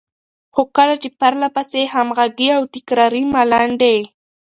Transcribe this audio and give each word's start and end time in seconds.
خو 0.53 0.61
کله 0.77 0.95
چې 1.01 1.09
پرلهپسې، 1.19 1.81
همغږې 1.93 2.49
او 2.57 2.63
تکراري 2.73 3.23
ملنډې، 3.33 3.97